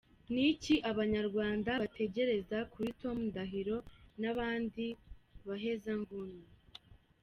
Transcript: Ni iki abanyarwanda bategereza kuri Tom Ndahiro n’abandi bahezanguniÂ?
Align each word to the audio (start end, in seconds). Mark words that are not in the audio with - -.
Ni 0.33 0.43
iki 0.53 0.75
abanyarwanda 0.91 1.71
bategereza 1.81 2.57
kuri 2.73 2.89
Tom 3.01 3.17
Ndahiro 3.29 3.77
n’abandi 4.21 4.85
bahezanguniÂ? 5.47 6.45